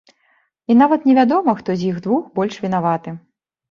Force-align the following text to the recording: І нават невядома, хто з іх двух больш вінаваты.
І 0.71 0.77
нават 0.79 1.05
невядома, 1.11 1.57
хто 1.61 1.79
з 1.85 1.89
іх 1.93 2.03
двух 2.09 2.29
больш 2.41 2.63
вінаваты. 2.69 3.19